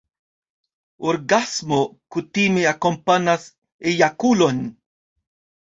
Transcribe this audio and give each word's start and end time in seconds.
Orgasmo 1.11 1.79
kutime 2.15 2.65
akompanas 2.71 3.47
ejakulon. 3.93 4.65